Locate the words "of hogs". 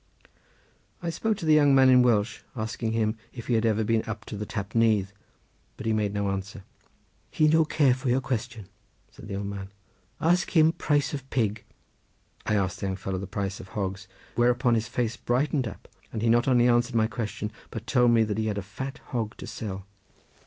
13.59-14.07